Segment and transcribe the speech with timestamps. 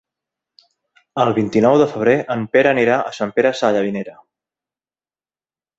[1.25, 4.21] El vint-i-nou de febrer en Pere anirà a Sant Pere Sallavinera.